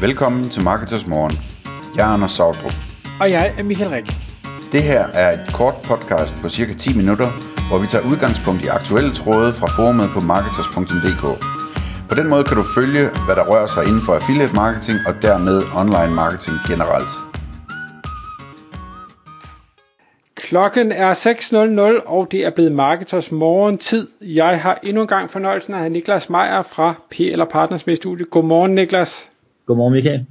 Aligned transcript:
Velkommen 0.00 0.50
til 0.50 0.62
Marketers 0.62 1.06
Morgen. 1.06 1.32
Jeg 1.96 2.08
er 2.08 2.12
Anders 2.14 2.32
Sautrup. 2.32 2.72
Og 3.20 3.30
jeg 3.30 3.54
er 3.58 3.62
Michael 3.62 3.90
Rik. 3.90 4.06
Det 4.72 4.82
her 4.82 5.02
er 5.22 5.32
et 5.32 5.44
kort 5.54 5.74
podcast 5.84 6.34
på 6.42 6.48
cirka 6.48 6.72
10 6.72 6.96
minutter, 6.96 7.28
hvor 7.68 7.78
vi 7.78 7.86
tager 7.86 8.04
udgangspunkt 8.10 8.64
i 8.64 8.68
aktuelle 8.78 9.12
tråde 9.14 9.52
fra 9.52 9.66
forumet 9.76 10.08
på 10.14 10.20
marketers.dk. 10.20 11.24
På 12.08 12.14
den 12.14 12.28
måde 12.28 12.44
kan 12.44 12.56
du 12.56 12.64
følge, 12.78 13.04
hvad 13.26 13.36
der 13.36 13.44
rører 13.50 13.66
sig 13.66 13.82
inden 13.88 14.02
for 14.06 14.12
affiliate 14.14 14.54
marketing 14.54 14.98
og 15.08 15.14
dermed 15.22 15.56
online 15.80 16.14
marketing 16.22 16.56
generelt. 16.70 17.12
Klokken 20.34 20.92
er 20.92 21.12
6.00, 21.14 22.08
og 22.16 22.32
det 22.32 22.40
er 22.46 22.50
blevet 22.50 22.72
Marketers 22.72 23.32
morgentid. 23.32 24.08
Jeg 24.20 24.60
har 24.62 24.78
endnu 24.82 25.02
en 25.02 25.08
gang 25.08 25.30
fornøjelsen 25.30 25.74
af 25.74 25.92
Niklas 25.92 26.30
Meier 26.30 26.62
fra 26.62 26.94
P 27.10 27.20
eller 27.20 27.44
Partners 27.44 27.86
med 27.86 27.96
studiet. 27.96 28.30
Godmorgen 28.30 28.74
Niklas. 28.74 29.30
Godmorgen 29.68 29.94
Michael. 29.94 30.26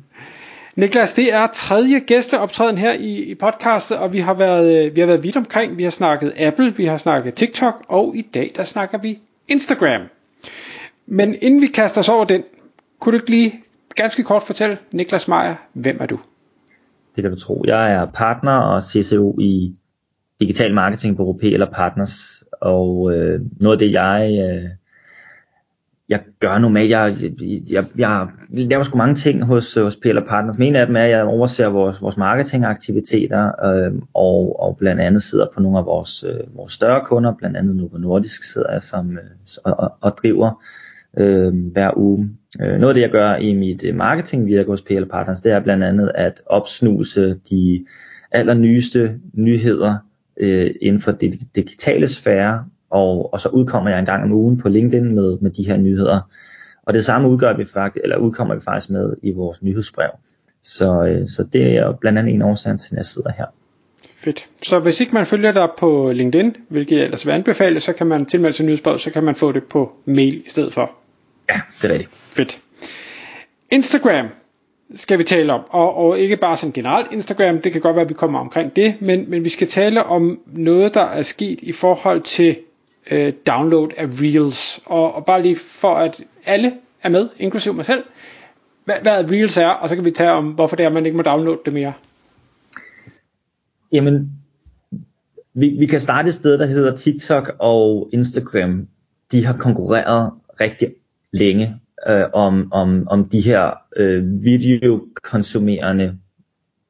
Niklas, 0.76 1.14
det 1.14 1.34
er 1.34 1.48
tredje 1.48 2.00
gæsteoptræden 2.00 2.78
her 2.78 2.94
i, 2.94 3.32
i 3.32 3.36
podcastet, 3.36 3.98
og 3.98 4.14
vi 4.14 4.20
har, 4.20 4.34
været, 4.34 4.96
vi 4.96 5.00
har 5.00 5.08
været 5.08 5.24
vidt 5.24 5.38
omkring. 5.38 5.78
Vi 5.78 5.84
har 5.84 5.90
snakket 5.90 6.34
Apple, 6.40 6.74
vi 6.76 6.86
har 6.86 6.98
snakket 6.98 7.34
TikTok, 7.34 7.86
og 7.88 8.16
i 8.16 8.22
dag 8.22 8.52
der 8.56 8.64
snakker 8.64 8.98
vi 8.98 9.20
Instagram. 9.48 10.02
Men 11.06 11.36
inden 11.42 11.62
vi 11.62 11.68
kaster 11.68 12.00
os 12.02 12.10
over 12.10 12.26
den, 12.26 12.44
kunne 13.00 13.12
du 13.12 13.18
ikke 13.18 13.30
lige 13.30 13.54
ganske 13.96 14.24
kort 14.24 14.44
fortælle, 14.44 14.78
Niklas 14.92 15.28
Meier, 15.28 15.56
hvem 15.74 15.98
er 16.00 16.06
du? 16.06 16.20
Det 17.16 17.24
kan 17.24 17.32
du 17.32 17.40
tro. 17.40 17.64
Jeg 17.68 17.94
er 17.94 18.06
partner 18.06 18.58
og 18.58 18.84
CCO 18.84 19.40
i 19.40 19.76
Digital 20.40 20.74
Marketing 20.74 21.18
på 21.18 21.38
P 21.42 21.44
eller 21.44 21.72
Partners, 21.72 22.44
og 22.62 23.12
øh, 23.14 23.42
noget 23.62 23.76
af 23.76 23.80
det, 23.80 23.94
jeg, 23.94 24.50
øh, 24.50 24.70
jeg 26.10 26.22
gør 26.40 26.58
normalt, 26.58 26.90
jeg, 26.90 27.18
jeg, 27.72 27.84
jeg 27.98 28.28
laver 28.50 28.84
sgu 28.84 28.98
mange 28.98 29.16
ting 29.16 29.44
hos, 29.44 29.74
hos 29.74 29.96
PL 29.96 30.20
Partners, 30.28 30.58
men 30.58 30.68
en 30.68 30.76
af 30.76 30.86
dem 30.86 30.96
er, 30.96 31.04
at 31.04 31.10
jeg 31.10 31.24
overser 31.24 31.68
vores, 31.68 32.02
vores 32.02 32.18
marketingaktiviteter, 32.18 33.66
øh, 33.66 34.02
og, 34.14 34.60
og 34.60 34.78
blandt 34.78 35.02
andet 35.02 35.24
sidder 35.24 35.48
på 35.54 35.62
nogle 35.62 35.78
af 35.78 35.86
vores, 35.86 36.24
øh, 36.24 36.56
vores 36.56 36.74
større 36.74 37.06
kunder, 37.06 37.34
blandt 37.34 37.58
andet 37.58 37.76
Novo 37.76 37.98
Nordisk 37.98 38.44
sidder 38.44 38.72
jeg 38.72 38.84
som, 38.84 39.12
øh, 39.12 39.24
og, 39.64 39.94
og, 40.02 40.18
driver 40.18 40.64
øh, 41.18 41.72
hver 41.72 41.98
uge. 41.98 42.30
Øh, 42.62 42.80
noget 42.80 42.90
af 42.90 42.94
det, 42.94 43.02
jeg 43.02 43.12
gør 43.12 43.36
i 43.36 43.54
mit 43.54 43.84
øh, 43.84 43.96
marketingvirke 43.96 44.70
hos 44.70 44.82
PL 44.82 45.06
Partners, 45.06 45.42
det 45.42 45.52
er 45.52 45.60
blandt 45.60 45.84
andet 45.84 46.12
at 46.16 46.42
opsnuse 46.46 47.40
de 47.50 47.86
allernyeste 48.32 49.20
nyheder 49.34 49.98
øh, 50.38 50.72
inden 50.82 51.02
for 51.02 51.12
det 51.12 51.40
digitale 51.56 52.08
sfære, 52.08 52.66
og, 52.90 53.34
og 53.34 53.42
så 53.42 53.50
udkommer 53.50 53.90
jeg 53.90 54.00
en 54.00 54.06
gang 54.06 54.24
om 54.24 54.32
ugen 54.32 54.58
på 54.58 54.70
LinkedIn 54.70 55.16
med, 55.16 55.38
med 55.42 55.52
de 55.52 55.68
her 55.68 55.78
nyheder. 55.78 56.20
Og 56.86 56.94
det 56.94 57.06
samme 57.06 57.30
udgør 57.30 57.58
vi 57.58 57.66
faktisk, 57.66 58.04
eller 58.04 58.18
udkommer 58.18 58.56
vi 58.56 58.62
faktisk 58.62 58.90
med 58.90 59.14
i 59.24 59.32
vores 59.32 59.64
nyhedsbrev. 59.64 60.10
Så, 60.64 61.04
øh, 61.04 61.30
så 61.30 61.44
det 61.44 61.78
er 61.78 61.94
blandt 61.94 62.20
andet 62.20 62.34
en 62.34 62.42
årsag 62.42 62.80
til, 62.80 62.90
at 62.92 62.98
jeg 62.98 63.06
sidder 63.06 63.32
her. 63.38 63.46
Fedt. 64.16 64.46
Så 64.64 64.80
hvis 64.80 65.02
ikke 65.02 65.14
man 65.14 65.26
følger 65.26 65.52
dig 65.52 65.70
på 65.78 66.12
LinkedIn, 66.12 66.56
hvilket 66.70 66.98
jeg 66.98 67.04
ellers 67.04 67.26
vil 67.26 67.32
anbefale, 67.32 67.80
så 67.80 67.94
kan 67.94 68.08
man 68.08 68.26
tilmelde 68.26 68.58
sig 68.58 68.66
nyhedsbrev, 68.66 69.00
så 69.00 69.12
kan 69.12 69.24
man 69.24 69.36
få 69.36 69.52
det 69.52 69.64
på 69.64 69.96
mail 70.06 70.46
i 70.46 70.50
stedet 70.50 70.74
for. 70.74 70.92
Ja, 71.50 71.62
det 71.82 71.90
er 71.90 71.94
rigtigt. 71.94 72.12
Fedt. 72.14 72.62
Instagram 73.72 74.28
skal 74.96 75.20
vi 75.20 75.24
tale 75.24 75.54
om, 75.54 75.62
og, 75.70 75.98
og 75.98 76.20
ikke 76.20 76.38
bare 76.38 76.58
sådan 76.58 76.74
generelt 76.74 77.12
Instagram, 77.12 77.62
det 77.62 77.72
kan 77.72 77.82
godt 77.82 77.96
være, 77.96 78.04
at 78.04 78.10
vi 78.10 78.14
kommer 78.14 78.40
omkring 78.40 78.76
det, 78.76 78.96
men, 79.02 79.30
men 79.30 79.44
vi 79.44 79.50
skal 79.50 79.68
tale 79.68 80.04
om 80.04 80.40
noget, 80.46 80.94
der 80.94 81.02
er 81.04 81.22
sket 81.22 81.60
i 81.62 81.72
forhold 81.72 82.22
til 82.22 82.58
øh, 83.12 83.34
download 83.48 83.90
af 83.98 84.06
Reels, 84.06 84.82
og, 84.86 85.16
og 85.16 85.26
bare 85.26 85.42
lige 85.42 85.56
for 85.56 85.96
at 85.96 86.24
alle 86.46 86.72
er 87.04 87.10
med, 87.10 87.30
inklusiv 87.40 87.74
mig 87.74 87.86
selv, 87.86 88.04
hvad, 88.86 88.96
hvad 89.02 89.32
Reels 89.32 89.58
er, 89.58 89.68
og 89.68 89.90
så 89.90 89.96
kan 89.96 90.06
vi 90.06 90.12
tage 90.12 90.32
om, 90.32 90.46
hvorfor 90.46 90.76
det 90.76 90.84
er, 90.84 90.88
at 90.88 90.94
man 90.94 91.06
ikke 91.06 91.18
må 91.18 91.24
downloade 91.24 91.60
det 91.66 91.74
mere. 91.74 91.94
Jamen, 93.92 94.32
vi, 95.54 95.70
vi 95.70 95.86
kan 95.86 96.00
starte 96.00 96.30
et 96.30 96.36
sted, 96.36 96.58
der 96.58 96.66
hedder 96.66 96.96
TikTok 96.96 97.56
og 97.60 98.10
Instagram. 98.14 98.88
De 99.32 99.46
har 99.46 99.54
konkurreret 99.54 100.32
rigtig 100.62 100.94
længe 101.32 101.76
øh, 102.08 102.24
om, 102.34 102.72
om, 102.72 103.08
om 103.08 103.30
de 103.30 103.42
her 103.42 103.72
øh, 103.96 104.44
videokonsumerende 104.44 106.18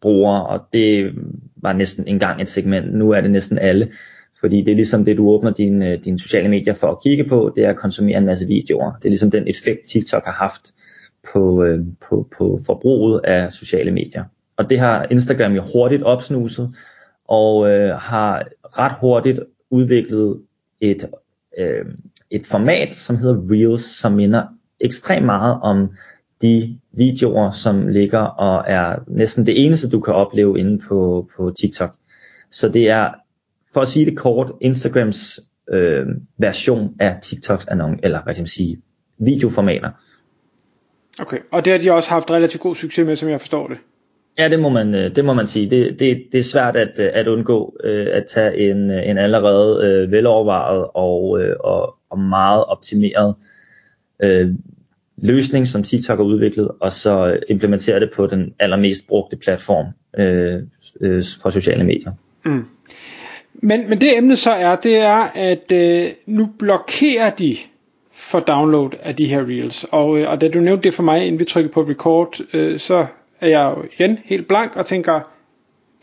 brugere, 0.01 0.45
og 0.45 0.67
det 0.73 1.13
var 1.55 1.73
næsten 1.73 2.07
engang 2.07 2.41
et 2.41 2.47
segment. 2.47 2.93
Nu 2.93 3.11
er 3.11 3.21
det 3.21 3.31
næsten 3.31 3.57
alle, 3.57 3.91
fordi 4.39 4.61
det 4.61 4.71
er 4.71 4.75
ligesom 4.75 5.05
det, 5.05 5.17
du 5.17 5.29
åbner 5.29 5.51
dine, 5.51 5.85
din 5.85 5.93
øh, 5.93 6.05
dine 6.05 6.19
sociale 6.19 6.49
medier 6.49 6.73
for 6.73 6.87
at 6.87 7.01
kigge 7.03 7.23
på, 7.23 7.53
det 7.55 7.65
er 7.65 7.69
at 7.69 7.75
konsumere 7.75 8.17
en 8.17 8.25
masse 8.25 8.47
videoer. 8.47 8.91
Det 8.91 9.05
er 9.05 9.09
ligesom 9.09 9.31
den 9.31 9.47
effekt, 9.47 9.87
TikTok 9.87 10.25
har 10.25 10.31
haft 10.31 10.73
på, 11.33 11.63
øh, 11.63 11.79
på, 12.09 12.27
på 12.37 12.59
forbruget 12.65 13.21
af 13.23 13.53
sociale 13.53 13.91
medier. 13.91 14.23
Og 14.57 14.69
det 14.69 14.79
har 14.79 15.07
Instagram 15.11 15.53
jo 15.53 15.61
hurtigt 15.73 16.03
opsnuset, 16.03 16.75
og 17.27 17.69
øh, 17.71 17.95
har 17.95 18.47
ret 18.63 18.93
hurtigt 19.01 19.39
udviklet 19.69 20.41
et, 20.81 21.09
øh, 21.57 21.85
et 22.31 22.45
format, 22.45 22.93
som 22.93 23.17
hedder 23.17 23.41
Reels, 23.51 23.99
som 23.99 24.11
minder 24.11 24.43
ekstremt 24.79 25.25
meget 25.25 25.59
om 25.61 25.89
de 26.41 26.79
videoer, 26.91 27.51
som 27.51 27.87
ligger 27.87 28.19
og 28.19 28.63
er 28.67 28.95
næsten 29.07 29.45
det 29.45 29.65
eneste, 29.65 29.89
du 29.89 29.99
kan 29.99 30.13
opleve 30.13 30.59
inde 30.59 30.79
på, 30.87 31.29
på 31.37 31.53
TikTok. 31.59 31.95
Så 32.51 32.69
det 32.69 32.89
er, 32.89 33.09
for 33.77 33.81
at 33.81 33.87
sige 33.87 34.05
det 34.05 34.17
kort, 34.17 34.51
Instagrams 34.61 35.39
øh, 35.73 36.05
version 36.37 36.95
af 36.99 37.17
TikToks 37.21 37.65
annonce, 37.65 38.05
eller 38.05 38.23
hvad 38.23 38.33
kan 38.33 38.41
man 38.41 38.47
sige, 38.47 38.81
videoformater. 39.17 39.89
Okay, 41.19 41.37
og 41.51 41.65
det 41.65 41.73
har 41.73 41.79
de 41.79 41.91
også 41.91 42.09
haft 42.09 42.31
relativt 42.31 42.61
god 42.61 42.75
succes 42.75 43.07
med, 43.07 43.15
som 43.15 43.29
jeg 43.29 43.41
forstår 43.41 43.67
det. 43.67 43.77
Ja, 44.39 44.49
det 44.49 44.59
må 44.59 44.69
man, 44.69 44.95
øh, 44.95 45.15
det 45.15 45.25
må 45.25 45.33
man 45.33 45.47
sige. 45.47 45.69
Det, 45.69 45.99
det, 45.99 46.23
det 46.31 46.39
er 46.39 46.43
svært 46.43 46.75
at, 46.75 46.91
øh, 46.97 47.09
at 47.13 47.27
undgå 47.27 47.77
øh, 47.83 48.07
at 48.11 48.25
tage 48.25 48.69
en, 48.69 48.77
en 48.91 49.17
allerede 49.17 49.85
øh, 49.85 50.11
velovervejet 50.11 50.87
og, 50.93 51.41
øh, 51.41 51.55
og, 51.59 51.95
og 52.09 52.19
meget 52.19 52.65
optimeret 52.65 53.35
øh, 54.23 54.53
løsning, 55.17 55.67
som 55.67 55.83
TikTok 55.83 56.17
har 56.17 56.25
udviklet, 56.25 56.69
og 56.79 56.91
så 56.91 57.39
implementere 57.49 57.99
det 57.99 58.09
på 58.15 58.27
den 58.27 58.53
allermest 58.59 59.07
brugte 59.07 59.37
platform 59.37 59.85
øh, 60.17 60.63
øh, 61.01 61.23
for 61.41 61.49
sociale 61.49 61.83
medier. 61.83 62.11
Mm. 62.45 62.65
Men, 63.61 63.89
men 63.89 64.01
det 64.01 64.17
emne 64.17 64.35
så 64.35 64.51
er, 64.51 64.75
det 64.75 64.97
er, 64.97 65.29
at 65.35 65.71
øh, 65.71 66.11
nu 66.25 66.49
blokerer 66.59 67.29
de 67.29 67.55
for 68.11 68.39
download 68.39 68.89
af 69.03 69.15
de 69.15 69.25
her 69.25 69.45
reels. 69.45 69.85
Og, 69.91 70.19
øh, 70.19 70.31
og 70.31 70.41
da 70.41 70.47
du 70.47 70.59
nævnte 70.59 70.83
det 70.83 70.93
for 70.93 71.03
mig, 71.03 71.25
inden 71.25 71.39
vi 71.39 71.45
trykkede 71.45 71.73
på 71.73 71.81
record, 71.81 72.39
øh, 72.53 72.79
så 72.79 73.05
er 73.41 73.47
jeg 73.47 73.73
jo 73.77 73.83
igen 73.93 74.17
helt 74.25 74.47
blank 74.47 74.75
og 74.75 74.85
tænker, 74.85 75.31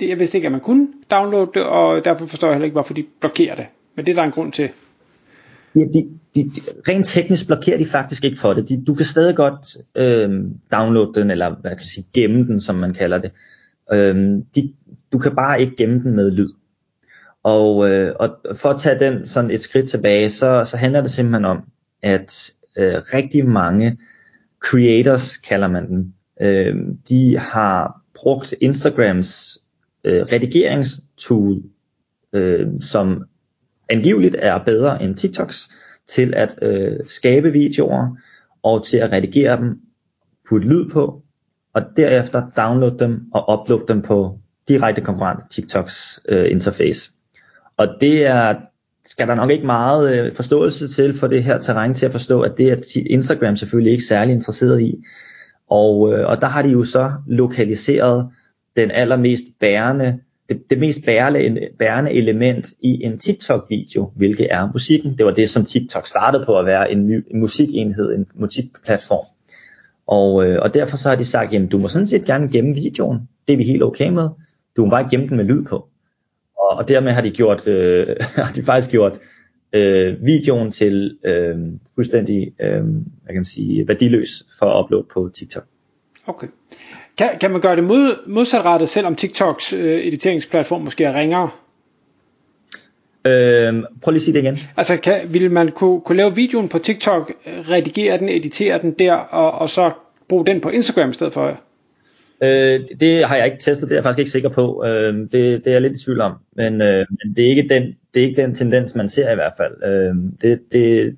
det, 0.00 0.08
jeg 0.08 0.18
vidste 0.18 0.38
ikke, 0.38 0.46
at 0.46 0.52
man 0.52 0.60
kunne 0.60 0.88
downloade 1.10 1.50
det, 1.54 1.62
og 1.64 2.04
derfor 2.04 2.26
forstår 2.26 2.48
jeg 2.48 2.54
heller 2.54 2.64
ikke, 2.64 2.74
hvorfor 2.74 2.94
de 2.94 3.04
blokerer 3.20 3.54
det. 3.54 3.66
Men 3.94 4.06
det 4.06 4.12
er 4.12 4.16
der 4.16 4.22
en 4.22 4.30
grund 4.30 4.52
til. 4.52 4.68
Ja, 5.76 5.80
de, 5.80 6.08
de, 6.34 6.42
de, 6.44 6.60
rent 6.88 7.06
teknisk 7.06 7.46
blokerer 7.46 7.78
de 7.78 7.84
faktisk 7.84 8.24
ikke 8.24 8.38
for 8.38 8.54
det. 8.54 8.68
De, 8.68 8.84
du 8.86 8.94
kan 8.94 9.06
stadig 9.06 9.36
godt 9.36 9.76
øh, 9.94 10.30
downloade 10.72 11.12
den, 11.14 11.30
eller 11.30 11.54
hvad 11.60 11.70
kan 11.70 11.80
jeg 11.80 11.88
sige, 11.94 12.06
gemme 12.14 12.46
den, 12.46 12.60
som 12.60 12.74
man 12.74 12.94
kalder 12.94 13.18
det. 13.18 13.30
Øh, 13.92 14.16
de, 14.54 14.72
du 15.12 15.18
kan 15.18 15.34
bare 15.34 15.60
ikke 15.60 15.76
gemme 15.76 16.02
den 16.02 16.16
med 16.16 16.30
lyd. 16.30 16.50
Og, 17.44 17.90
øh, 17.90 18.14
og 18.20 18.36
for 18.54 18.68
at 18.68 18.80
tage 18.80 18.98
den 18.98 19.26
sådan 19.26 19.50
et 19.50 19.60
skridt 19.60 19.90
tilbage, 19.90 20.30
så, 20.30 20.64
så 20.64 20.76
handler 20.76 21.00
det 21.00 21.10
simpelthen 21.10 21.44
om, 21.44 21.62
at 22.02 22.50
øh, 22.76 22.94
rigtig 23.14 23.46
mange 23.46 23.98
creators, 24.60 25.36
kalder 25.36 25.68
man 25.68 25.88
dem, 25.88 26.12
øh, 26.40 26.76
de 27.08 27.38
har 27.38 28.00
brugt 28.14 28.54
Instagrams 28.60 29.58
øh, 30.04 30.22
redigeringstool, 30.22 31.62
øh, 32.32 32.66
som 32.80 33.24
angiveligt 33.88 34.36
er 34.38 34.58
bedre 34.58 35.02
end 35.02 35.16
TikToks, 35.16 35.70
til 36.06 36.34
at 36.34 36.58
øh, 36.62 37.00
skabe 37.06 37.52
videoer 37.52 38.16
og 38.62 38.86
til 38.86 38.96
at 38.96 39.12
redigere 39.12 39.56
dem, 39.56 39.80
putte 40.48 40.68
lyd 40.68 40.90
på, 40.90 41.22
og 41.74 41.82
derefter 41.96 42.50
downloade 42.56 42.98
dem 42.98 43.22
og 43.34 43.60
uploade 43.60 43.84
dem 43.88 44.02
på 44.02 44.38
direkte 44.68 45.00
konkurrent 45.00 45.40
TikToks 45.50 46.20
øh, 46.28 46.50
interface. 46.50 47.10
Og 47.76 47.88
det 48.00 48.26
er, 48.26 48.54
skal 49.04 49.28
der 49.28 49.34
nok 49.34 49.50
ikke 49.50 49.66
meget 49.66 50.14
øh, 50.14 50.32
forståelse 50.32 50.88
til 50.88 51.14
for 51.14 51.26
det 51.26 51.44
her 51.44 51.58
terræn 51.58 51.94
til 51.94 52.06
at 52.06 52.12
forstå, 52.12 52.40
at 52.40 52.52
det 52.58 52.72
er 52.72 53.02
Instagram 53.06 53.56
selvfølgelig 53.56 53.92
ikke 53.92 54.04
særlig 54.04 54.32
interesseret 54.32 54.80
i. 54.80 55.04
Og, 55.70 56.12
øh, 56.12 56.28
og 56.28 56.40
der 56.40 56.46
har 56.46 56.62
de 56.62 56.68
jo 56.68 56.84
så 56.84 57.12
lokaliseret 57.26 58.28
den 58.76 58.90
allermest 58.90 59.44
bærende, 59.60 60.18
det, 60.48 60.70
det 60.70 60.78
mest 60.78 61.04
bærende, 61.06 61.68
bærende 61.78 62.12
element 62.12 62.66
i 62.80 63.04
en 63.04 63.18
TikTok-video, 63.18 64.12
hvilket 64.16 64.46
er 64.50 64.70
musikken. 64.72 65.18
Det 65.18 65.26
var 65.26 65.32
det, 65.32 65.50
som 65.50 65.64
TikTok 65.64 66.06
startede 66.06 66.44
på 66.46 66.58
at 66.58 66.66
være 66.66 66.92
en, 66.92 67.06
ny, 67.06 67.24
en 67.30 67.40
musikenhed, 67.40 68.14
en 68.14 68.26
musikplatform. 68.34 69.26
Og, 70.06 70.46
øh, 70.46 70.58
og 70.62 70.74
derfor 70.74 70.96
så 70.96 71.08
har 71.08 71.16
de 71.16 71.24
sagt, 71.24 71.52
jamen 71.52 71.68
du 71.68 71.78
må 71.78 71.88
sådan 71.88 72.06
set 72.06 72.24
gerne 72.24 72.48
gemme 72.48 72.74
videoen. 72.74 73.28
Det 73.46 73.52
er 73.52 73.56
vi 73.56 73.64
helt 73.64 73.82
okay 73.82 74.08
med. 74.08 74.28
Du 74.76 74.84
må 74.84 74.90
bare 74.90 75.08
gemme 75.10 75.28
den 75.28 75.36
med 75.36 75.44
lyd 75.44 75.64
på. 75.64 75.88
Og, 76.74 76.88
dermed 76.88 77.12
har 77.12 77.20
de 77.20 77.30
gjort, 77.30 77.68
øh, 77.68 78.06
har 78.36 78.52
de 78.52 78.62
faktisk 78.62 78.90
gjort 78.90 79.18
øh, 79.72 80.24
videoen 80.24 80.70
til 80.70 81.18
øh, 81.24 81.56
fuldstændig 81.94 82.52
øh, 82.60 82.82
hvad 83.22 83.28
kan 83.28 83.36
man 83.36 83.44
sige, 83.44 83.88
værdiløs 83.88 84.46
for 84.58 84.66
at 84.66 84.84
uploade 84.84 85.06
på 85.14 85.30
TikTok. 85.34 85.64
Okay. 86.26 86.46
Kan, 87.18 87.28
kan 87.40 87.50
man 87.50 87.60
gøre 87.60 87.76
det 87.76 87.84
mod, 87.84 88.28
modsatrettet, 88.28 88.88
selvom 88.88 89.14
TikToks 89.14 89.72
øh, 89.72 90.06
editeringsplatform 90.06 90.82
måske 90.82 91.04
er 91.04 91.14
ringere? 91.20 91.50
Øhm, 93.26 93.84
prøv 94.02 94.10
lige 94.10 94.18
at 94.18 94.22
sige 94.22 94.34
det 94.34 94.42
igen. 94.42 94.58
Altså, 94.76 94.96
kan, 94.96 95.32
vil 95.32 95.50
man 95.50 95.68
kunne, 95.68 96.00
kunne 96.00 96.16
lave 96.16 96.34
videoen 96.34 96.68
på 96.68 96.78
TikTok, 96.78 97.32
redigere 97.46 98.18
den, 98.18 98.28
editere 98.28 98.78
den 98.78 98.92
der, 98.92 99.14
og, 99.14 99.52
og 99.52 99.70
så 99.70 99.90
bruge 100.28 100.46
den 100.46 100.60
på 100.60 100.68
Instagram 100.68 101.10
i 101.10 101.12
stedet 101.12 101.32
for? 101.32 101.60
Øh, 102.44 102.80
det 103.00 103.24
har 103.24 103.36
jeg 103.36 103.44
ikke 103.44 103.58
testet, 103.58 103.88
det 103.88 103.94
er 103.94 103.96
jeg 103.96 104.04
faktisk 104.04 104.18
ikke 104.18 104.30
sikker 104.30 104.48
på. 104.48 104.84
Øh, 104.86 105.14
det, 105.14 105.32
det 105.32 105.66
er 105.66 105.72
jeg 105.72 105.82
lidt 105.82 105.96
i 105.96 106.04
tvivl 106.04 106.20
om. 106.20 106.32
Men, 106.56 106.82
øh, 106.82 107.06
men 107.10 107.36
det, 107.36 107.44
er 107.44 107.48
ikke 107.48 107.68
den, 107.68 107.82
det 108.14 108.22
er 108.22 108.26
ikke 108.26 108.42
den 108.42 108.54
tendens, 108.54 108.94
man 108.94 109.08
ser 109.08 109.32
i 109.32 109.34
hvert 109.34 109.52
fald. 109.56 109.82
Øh, 109.84 110.14
det, 110.42 110.60
det, 110.72 111.16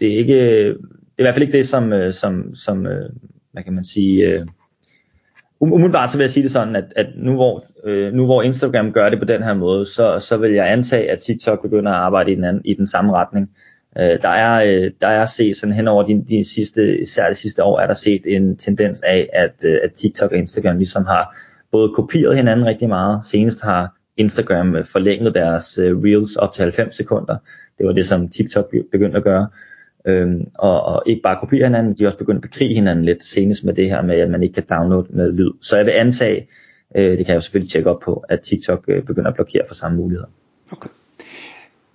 det, 0.00 0.12
er 0.12 0.16
ikke, 0.18 0.64
det 0.64 1.18
er 1.18 1.22
i 1.22 1.22
hvert 1.22 1.34
fald 1.34 1.46
ikke 1.46 1.58
det, 1.58 1.68
som, 1.68 1.92
øh, 1.92 2.12
som, 2.12 2.54
som 2.54 2.86
øh, 2.86 3.10
hvad 3.52 3.62
kan 3.62 3.72
man 3.72 3.84
sige, 3.84 4.26
øh, 4.26 4.46
um, 5.60 5.72
umiddelbart 5.72 6.10
så 6.10 6.16
vil 6.16 6.24
jeg 6.24 6.30
sige 6.30 6.42
det 6.42 6.50
sådan, 6.50 6.76
at, 6.76 6.84
at 6.96 7.06
nu, 7.16 7.34
hvor, 7.34 7.64
øh, 7.84 8.12
nu 8.12 8.24
hvor 8.24 8.42
Instagram 8.42 8.92
gør 8.92 9.10
det 9.10 9.18
på 9.18 9.24
den 9.24 9.42
her 9.42 9.54
måde, 9.54 9.86
så, 9.86 10.18
så 10.20 10.36
vil 10.36 10.52
jeg 10.52 10.72
antage, 10.72 11.10
at 11.10 11.18
TikTok 11.18 11.62
begynder 11.62 11.92
at 11.92 11.98
arbejde 11.98 12.32
i 12.32 12.34
den, 12.34 12.44
anden, 12.44 12.62
i 12.64 12.74
den 12.74 12.86
samme 12.86 13.12
retning. 13.12 13.50
Øh, 14.00 14.22
der, 14.22 14.28
er, 14.28 14.64
øh, 14.64 14.90
der 15.00 15.06
er 15.06 15.26
set 15.26 15.56
sådan 15.56 15.74
hen 15.74 15.88
over 15.88 16.02
de, 16.02 16.24
de 16.28 16.44
sidste, 16.54 16.98
især 17.00 17.28
de 17.28 17.34
sidste 17.34 17.64
år, 17.64 17.80
er 17.80 17.86
der 17.86 17.94
set 17.94 18.22
en 18.26 18.56
tendens 18.56 19.02
af, 19.02 19.28
at, 19.32 19.64
øh, 19.64 19.78
at 19.84 19.92
TikTok 19.92 20.32
og 20.32 20.38
Instagram 20.38 20.76
ligesom 20.76 21.04
har 21.06 21.36
både 21.72 21.92
kopieret 21.94 22.36
hinanden 22.36 22.66
rigtig 22.66 22.88
meget. 22.88 23.24
Senest 23.24 23.62
har 23.62 23.96
Instagram 24.16 24.76
øh, 24.76 24.84
forlænget 24.84 25.34
deres 25.34 25.78
øh, 25.78 25.98
Reels 25.98 26.36
op 26.36 26.52
til 26.52 26.62
90 26.62 26.96
sekunder. 26.96 27.36
Det 27.78 27.86
var 27.86 27.92
det, 27.92 28.06
som 28.06 28.28
TikTok 28.28 28.74
begyndte 28.92 29.16
at 29.16 29.24
gøre. 29.24 29.48
Øhm, 30.06 30.50
og, 30.54 30.82
og 30.82 31.02
ikke 31.06 31.22
bare 31.22 31.36
kopiere 31.40 31.64
hinanden, 31.64 31.94
de 31.94 32.02
er 32.02 32.06
også 32.06 32.18
begyndt 32.18 32.44
at 32.44 32.50
bekrige 32.50 32.74
hinanden 32.74 33.04
lidt, 33.04 33.24
senest 33.24 33.64
med 33.64 33.74
det 33.74 33.90
her 33.90 34.02
med, 34.02 34.16
at 34.16 34.30
man 34.30 34.42
ikke 34.42 34.54
kan 34.54 34.64
downloade 34.70 35.06
med 35.10 35.32
lyd. 35.32 35.50
Så 35.60 35.76
jeg 35.76 35.86
vil 35.86 35.92
antage, 35.92 36.48
øh, 36.96 37.10
det 37.10 37.18
kan 37.18 37.28
jeg 37.28 37.34
jo 37.34 37.40
selvfølgelig 37.40 37.72
tjekke 37.72 37.90
op 37.90 38.00
på, 38.00 38.24
at 38.28 38.40
TikTok 38.40 38.84
øh, 38.88 39.02
begynder 39.02 39.28
at 39.28 39.34
blokere 39.34 39.62
for 39.66 39.74
samme 39.74 39.96
muligheder. 39.96 40.28
Okay. 40.72 40.88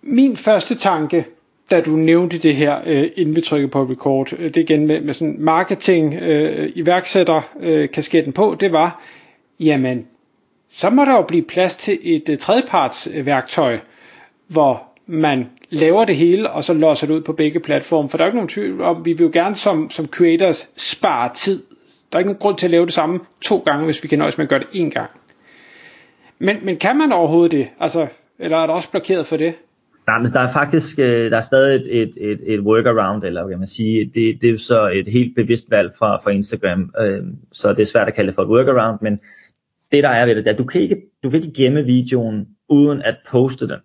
Min 0.01 0.37
første 0.37 0.75
tanke, 0.75 1.25
da 1.73 1.81
du 1.81 1.91
nævnte 1.91 2.37
det 2.37 2.55
her, 2.55 2.81
øh, 2.85 3.09
inden 3.15 3.35
vi 3.35 3.67
på 3.67 3.83
record, 3.83 4.33
øh, 4.33 4.43
det 4.53 4.57
igen 4.57 4.87
med, 4.87 5.01
med 5.01 5.13
sådan 5.13 5.35
marketing, 5.39 6.13
øh, 6.21 6.71
iværksætter 6.75 7.41
øh, 7.59 7.89
kasketten 7.89 8.33
på, 8.33 8.57
det 8.59 8.71
var, 8.71 9.01
jamen, 9.59 10.05
så 10.69 10.89
må 10.89 11.05
der 11.05 11.13
jo 11.13 11.21
blive 11.21 11.43
plads 11.43 11.77
til 11.77 11.99
et 12.01 12.29
øh, 12.29 12.37
tredjeparts 12.37 13.07
øh, 13.13 13.25
værktøj, 13.25 13.79
hvor 14.47 14.83
man 15.05 15.49
laver 15.69 16.05
det 16.05 16.15
hele, 16.15 16.49
og 16.49 16.63
så 16.63 16.73
låser 16.73 17.07
det 17.07 17.13
ud 17.13 17.21
på 17.21 17.33
begge 17.33 17.59
platforme. 17.59 18.09
For 18.09 18.17
der 18.17 18.25
er 18.25 18.27
ikke 18.27 18.37
nogen 18.37 18.49
tvivl 18.49 18.81
om, 18.81 19.05
vi 19.05 19.13
vil 19.13 19.23
jo 19.23 19.29
gerne 19.33 19.55
som, 19.55 19.89
som 19.89 20.05
creators 20.05 20.69
spare 20.77 21.33
tid. 21.33 21.63
Der 22.11 22.17
er 22.17 22.19
ikke 22.19 22.29
nogen 22.29 22.39
grund 22.39 22.57
til 22.57 22.67
at 22.67 22.71
lave 22.71 22.85
det 22.85 22.93
samme 22.93 23.19
to 23.41 23.57
gange, 23.57 23.85
hvis 23.85 24.03
vi 24.03 24.07
kan 24.07 24.19
nøjes 24.19 24.37
med 24.37 24.45
at 24.45 24.49
gøre 24.49 24.59
det 24.59 24.67
én 24.81 24.89
gang. 24.89 25.09
Men, 26.39 26.57
men 26.63 26.77
kan 26.77 26.97
man 26.97 27.11
overhovedet 27.11 27.51
det? 27.51 27.67
Altså, 27.79 28.07
eller 28.39 28.57
er 28.57 28.67
der 28.67 28.73
også 28.73 28.91
blokeret 28.91 29.27
for 29.27 29.37
det? 29.37 29.53
Nej, 30.07 30.19
men 30.21 30.31
der 30.31 30.39
er 30.39 30.51
faktisk 30.53 30.99
øh, 30.99 31.31
der 31.31 31.37
er 31.37 31.41
stadig 31.41 31.75
et, 31.75 32.01
et, 32.01 32.31
et, 32.31 32.53
et 32.53 32.59
workaround, 32.59 33.23
eller 33.23 33.43
hvad 33.43 33.51
kan 33.51 33.59
man 33.59 33.67
sige, 33.67 34.05
det, 34.05 34.41
det 34.41 34.49
er 34.49 34.57
så 34.57 34.89
et 34.89 35.07
helt 35.07 35.35
bevidst 35.35 35.71
valg 35.71 35.91
fra, 35.97 36.17
fra 36.17 36.31
Instagram, 36.31 36.93
øh, 36.99 37.23
så 37.51 37.73
det 37.73 37.79
er 37.79 37.85
svært 37.85 38.07
at 38.07 38.13
kalde 38.13 38.27
det 38.27 38.35
for 38.35 38.41
et 38.41 38.49
workaround, 38.49 38.99
men 39.01 39.19
det 39.91 40.03
der 40.03 40.09
er 40.09 40.25
ved 40.25 40.35
det, 40.35 40.47
er, 40.47 40.51
at 40.51 40.57
du 40.57 40.63
kan 40.63 40.81
ikke, 40.81 41.01
du 41.23 41.29
kan 41.29 41.43
ikke 41.43 41.63
gemme 41.63 41.83
videoen 41.83 42.47
uden 42.69 43.01
at 43.01 43.15
poste 43.29 43.67
den. 43.67 43.79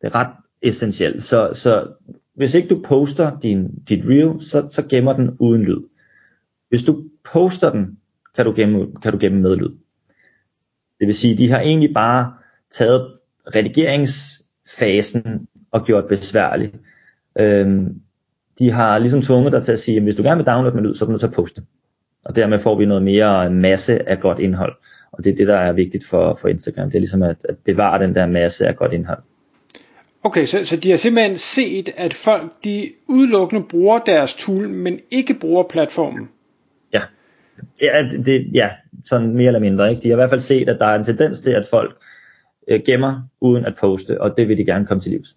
Det 0.00 0.06
er 0.06 0.14
ret 0.14 0.34
essentielt. 0.62 1.22
Så, 1.22 1.50
så 1.52 1.86
hvis 2.34 2.54
ikke 2.54 2.68
du 2.68 2.82
poster 2.84 3.38
din, 3.40 3.68
dit 3.88 4.04
reel, 4.08 4.40
så, 4.40 4.68
så 4.70 4.82
gemmer 4.90 5.12
den 5.12 5.36
uden 5.40 5.62
lyd. 5.62 5.80
Hvis 6.68 6.82
du 6.82 7.04
poster 7.32 7.70
den, 7.70 7.98
kan 8.36 8.44
du 8.44 8.52
gemme, 8.56 8.86
kan 9.02 9.12
du 9.12 9.18
gemme 9.20 9.40
med 9.40 9.56
lyd. 9.56 9.70
Det 11.00 11.06
vil 11.06 11.14
sige, 11.14 11.38
de 11.38 11.50
har 11.50 11.60
egentlig 11.60 11.94
bare 11.94 12.34
taget 12.70 13.12
redigerings 13.54 14.42
redigeringsfasen 14.66 15.48
og 15.70 15.84
gjort 15.84 16.04
besværlig. 16.08 16.72
Øhm, 17.38 18.00
de 18.58 18.70
har 18.70 18.98
ligesom 18.98 19.22
tvunget 19.22 19.52
dig 19.52 19.64
til 19.64 19.72
at 19.72 19.78
sige, 19.78 19.96
at 19.96 20.02
hvis 20.02 20.16
du 20.16 20.22
gerne 20.22 20.36
vil 20.36 20.46
downloade 20.46 20.74
med 20.74 20.82
lyd, 20.82 20.94
så 20.94 21.04
er 21.04 21.06
du 21.06 21.10
nødt 21.10 21.20
til 21.20 21.26
at 21.26 21.32
poste. 21.32 21.62
Og 22.24 22.36
dermed 22.36 22.58
får 22.58 22.78
vi 22.78 22.84
noget 22.84 23.02
mere 23.02 23.50
masse 23.50 24.08
af 24.08 24.20
godt 24.20 24.38
indhold. 24.38 24.74
Og 25.12 25.24
det 25.24 25.32
er 25.32 25.36
det, 25.36 25.48
der 25.48 25.56
er 25.56 25.72
vigtigt 25.72 26.06
for, 26.06 26.38
for 26.40 26.48
Instagram. 26.48 26.90
Det 26.90 26.94
er 26.94 27.00
ligesom 27.00 27.22
at, 27.22 27.36
at 27.48 27.56
bevare 27.64 28.02
den 28.02 28.14
der 28.14 28.26
masse 28.26 28.66
af 28.66 28.76
godt 28.76 28.92
indhold. 28.92 29.18
Okay, 30.24 30.44
så, 30.44 30.64
så 30.64 30.76
de 30.76 30.90
har 30.90 30.96
simpelthen 30.96 31.36
set, 31.36 31.90
at 31.96 32.14
folk 32.14 32.52
de 32.64 32.90
udelukkende 33.08 33.66
bruger 33.68 33.98
deres 33.98 34.34
tool, 34.34 34.68
men 34.68 35.00
ikke 35.10 35.34
bruger 35.34 35.62
platformen. 35.62 36.28
Ja, 36.92 37.00
ja, 37.82 38.08
det, 38.26 38.46
ja 38.54 38.70
sådan 39.04 39.34
mere 39.34 39.46
eller 39.46 39.60
mindre. 39.60 39.90
Ikke? 39.90 40.02
De 40.02 40.08
har 40.08 40.14
i 40.14 40.16
hvert 40.16 40.30
fald 40.30 40.40
set, 40.40 40.68
at 40.68 40.80
der 40.80 40.86
er 40.86 40.94
en 40.94 41.04
tendens 41.04 41.40
til, 41.40 41.50
at 41.50 41.66
folk 41.70 41.96
øh, 42.68 42.80
gemmer 42.86 43.22
uden 43.40 43.64
at 43.64 43.74
poste, 43.80 44.20
og 44.20 44.36
det 44.36 44.48
vil 44.48 44.58
de 44.58 44.64
gerne 44.64 44.86
komme 44.86 45.00
til 45.00 45.10
livs. 45.10 45.36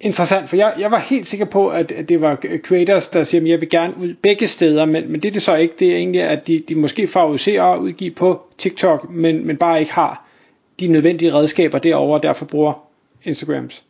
Interessant, 0.00 0.48
for 0.48 0.56
jeg, 0.56 0.74
jeg 0.78 0.90
var 0.90 0.98
helt 0.98 1.26
sikker 1.26 1.46
på, 1.46 1.68
at, 1.68 1.92
at 1.92 2.08
det 2.08 2.20
var 2.20 2.36
creators, 2.64 3.10
der 3.10 3.24
siger, 3.24 3.42
at 3.42 3.48
jeg 3.48 3.60
vil 3.60 3.68
gerne 3.68 3.94
ud 4.00 4.14
begge 4.22 4.46
steder, 4.46 4.84
men, 4.84 5.12
men 5.12 5.20
det 5.20 5.28
er 5.28 5.32
det 5.32 5.42
så 5.42 5.56
ikke. 5.56 5.74
Det 5.78 5.92
er 5.92 5.96
egentlig, 5.96 6.22
at 6.22 6.46
de, 6.46 6.62
de 6.68 6.74
måske 6.74 7.06
favoriserer 7.06 7.62
at 7.62 7.78
udgive 7.78 8.10
på 8.10 8.40
TikTok, 8.58 9.10
men, 9.10 9.46
men 9.46 9.56
bare 9.56 9.80
ikke 9.80 9.92
har 9.92 10.26
de 10.80 10.86
nødvendige 10.88 11.34
redskaber 11.34 11.78
derover 11.78 12.16
og 12.16 12.22
derfor 12.22 12.44
bruger 12.44 12.88
Instagrams? 13.24 13.84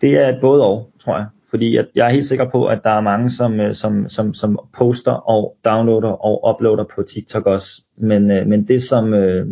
Det 0.00 0.18
er 0.18 0.28
et 0.28 0.38
både 0.40 0.64
og, 0.64 0.90
tror 1.04 1.16
jeg. 1.16 1.26
Fordi 1.50 1.76
at 1.76 1.86
jeg 1.94 2.06
er 2.06 2.10
helt 2.10 2.26
sikker 2.26 2.50
på, 2.50 2.66
at 2.66 2.78
der 2.84 2.90
er 2.90 3.00
mange, 3.00 3.30
som, 3.30 3.60
øh, 3.60 3.74
som, 3.74 4.08
som, 4.08 4.34
som 4.34 4.58
poster 4.78 5.12
og 5.12 5.56
downloader 5.64 6.24
og 6.24 6.54
uploader 6.54 6.84
på 6.94 7.02
TikTok 7.02 7.46
også. 7.46 7.82
Men, 7.96 8.30
øh, 8.30 8.46
men 8.46 8.68
det 8.68 8.82
som 8.82 9.14
øh, 9.14 9.46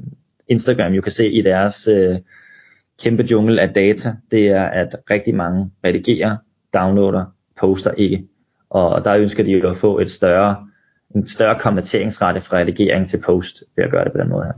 Instagram 0.49 0.93
jo 0.93 1.01
kan 1.01 1.13
se 1.13 1.31
i 1.31 1.43
deres 1.43 1.89
øh, 1.89 2.17
kæmpe 3.03 3.23
jungle 3.23 3.63
af 3.63 3.69
data, 3.69 4.15
det 4.31 4.49
er, 4.49 4.65
at 4.65 4.97
rigtig 5.11 5.35
mange 5.35 5.71
redigerer, 5.85 6.37
downloader, 6.75 7.25
poster 7.57 7.91
ikke. 7.91 8.25
Og 8.71 9.05
der 9.05 9.15
ønsker 9.15 9.43
de 9.43 9.51
jo 9.51 9.71
at 9.71 9.77
få 9.77 9.99
et 9.99 10.11
større, 10.11 10.57
en 11.15 11.29
større 11.29 11.61
konverteringsrate 11.61 12.41
fra 12.41 12.57
redigering 12.57 13.09
til 13.09 13.21
post 13.21 13.65
ved 13.77 13.85
at 13.85 13.91
gøre 13.91 14.05
det 14.05 14.13
på 14.13 14.19
den 14.19 14.29
måde 14.29 14.45
her. 14.45 14.53